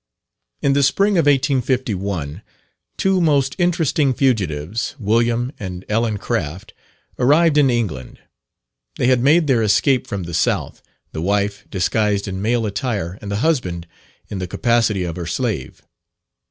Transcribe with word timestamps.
In 0.63 0.73
the 0.73 0.81
spring 0.81 1.19
of 1.19 1.27
1851, 1.27 2.41
two 2.97 3.21
most 3.21 3.55
interesting 3.59 4.15
fugitives, 4.15 4.95
William 4.97 5.51
and 5.59 5.85
Ellen 5.87 6.17
Craft, 6.17 6.73
arrived 7.19 7.55
in 7.55 7.69
England. 7.69 8.17
They 8.95 9.05
had 9.05 9.19
made 9.19 9.45
their 9.45 9.61
escape 9.61 10.07
from 10.07 10.23
the 10.23 10.33
South, 10.33 10.81
the 11.11 11.21
wife 11.21 11.67
disguised 11.69 12.27
in 12.27 12.41
male 12.41 12.65
attire, 12.65 13.19
and 13.21 13.29
the 13.29 13.35
husband 13.45 13.85
in 14.27 14.39
the 14.39 14.47
capacity 14.47 15.03
of 15.03 15.17
her 15.17 15.27
slave. 15.27 15.83